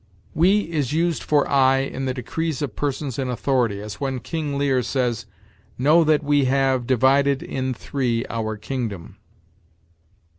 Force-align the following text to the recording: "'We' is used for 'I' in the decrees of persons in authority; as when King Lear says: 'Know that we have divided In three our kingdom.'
"'We' 0.33 0.61
is 0.61 0.93
used 0.93 1.21
for 1.21 1.47
'I' 1.47 1.77
in 1.81 2.05
the 2.05 2.13
decrees 2.15 2.63
of 2.63 2.75
persons 2.75 3.19
in 3.19 3.29
authority; 3.29 3.81
as 3.81 4.01
when 4.01 4.17
King 4.19 4.57
Lear 4.57 4.81
says: 4.81 5.27
'Know 5.77 6.03
that 6.03 6.23
we 6.23 6.45
have 6.45 6.87
divided 6.87 7.43
In 7.43 7.71
three 7.75 8.25
our 8.27 8.57
kingdom.' 8.57 9.17